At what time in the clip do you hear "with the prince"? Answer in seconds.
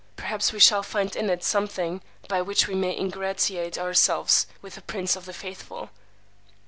4.59-5.15